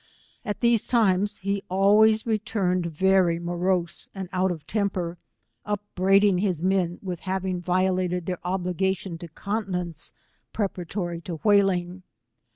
[0.43, 5.19] At these times he always returned very morose and out of temper,
[5.63, 10.11] up braiding his men with having violated their obliga tion to continence
[10.53, 12.01] preparatory to whaling.